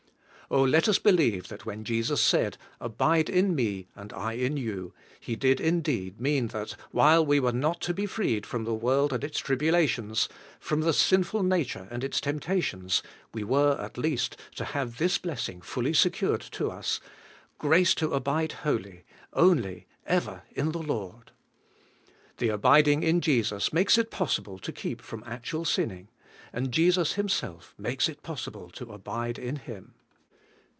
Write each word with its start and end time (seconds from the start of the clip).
let 0.53 0.89
us 0.89 0.99
believe 0.99 1.47
that 1.47 1.65
when 1.65 1.85
Jesus 1.85 2.21
said, 2.21 2.57
'Abide 2.81 3.29
in 3.29 3.55
me, 3.55 3.87
and 3.95 4.11
I 4.11 4.33
in 4.33 4.57
you,' 4.57 4.93
He 5.17 5.37
did 5.37 5.61
indeed 5.61 6.19
mean 6.19 6.47
that, 6.47 6.75
while 6.91 7.25
we 7.25 7.39
were 7.39 7.53
not 7.53 7.79
to 7.83 7.93
be 7.93 8.05
freed 8.05 8.45
from 8.45 8.65
the 8.65 8.73
world 8.73 9.13
and 9.13 9.23
its 9.23 9.39
tribulation, 9.39 10.13
from 10.59 10.81
the 10.81 10.91
sinful 10.91 11.43
nature 11.43 11.87
and 11.89 12.03
its 12.03 12.19
temptations, 12.19 13.01
we 13.33 13.45
were 13.45 13.79
at 13.79 13.97
least 13.97 14.35
to 14.55 14.65
have 14.65 14.97
this 14.97 15.17
blessing 15.17 15.61
fully 15.61 15.93
secured 15.93 16.41
to 16.41 16.69
us,— 16.69 16.99
grace 17.57 17.95
to 17.95 18.11
abide 18.13 18.51
wholly, 18.51 19.05
only, 19.31 19.87
ever 20.05 20.41
in 20.53 20.75
our 20.75 20.81
Lord. 20.83 21.31
The 22.39 22.49
abiding 22.49 23.03
in 23.03 23.21
Jesus 23.21 23.71
makes 23.71 23.97
it 23.97 24.11
possible 24.11 24.59
to 24.59 24.73
keep 24.73 25.01
from 25.01 25.23
actual 25.25 25.63
sinning; 25.63 26.09
and 26.51 26.73
Jesus 26.73 27.13
Himself 27.13 27.73
makes 27.77 28.09
it 28.09 28.21
possible 28.21 28.69
to 28.71 28.91
abide 28.91 29.39
in 29.39 29.55
Him. 29.55 29.93